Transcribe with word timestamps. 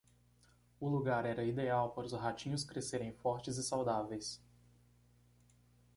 O 0.79 0.89
lugar 0.89 1.27
era 1.27 1.43
ideal 1.43 1.91
para 1.91 2.05
os 2.07 2.13
ratinhos 2.13 2.63
crescerem 2.63 3.13
fortes 3.13 3.57
e 3.59 3.63
saudáveis. 3.63 4.41